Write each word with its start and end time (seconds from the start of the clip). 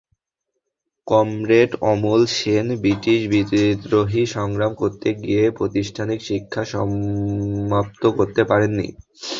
Comrade 1.07 1.71
Amal 1.91 2.21
Sen 2.37 2.67
ব্রিটিশবিরোধী 2.81 4.23
সংগ্রাম 4.35 4.71
করতে 4.81 5.07
গিয়ে 5.21 5.43
প্রাতিষ্ঠানিক 5.57 6.19
শিক্ষা 6.29 6.61
সমাপ্ত 6.71 8.03
করতে 8.17 8.41
পারেননি। 8.49 8.87